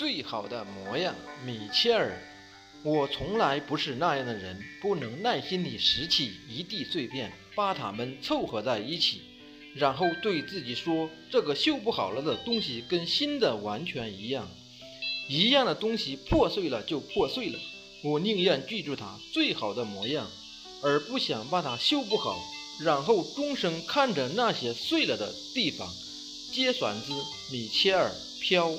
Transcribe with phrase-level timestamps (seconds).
[0.00, 1.14] 最好的模样
[1.44, 2.18] 米切尔。
[2.82, 9.20] 我从来不是那样的人不能耐心地拾起一地碎片把它们凑合在一起
[9.74, 14.48] 然后对自己说这个修不好了的东西跟新的完全一样。
[15.28, 17.58] 一样的东西破碎了就破碎了
[18.02, 20.26] 我宁愿记住它最好的模样
[20.82, 22.42] 而不想把它修不好
[22.82, 25.86] 然后终生看着那些碎了的地方。
[26.50, 27.12] 接绳子
[27.52, 28.10] 米切尔
[28.40, 28.72] 飘。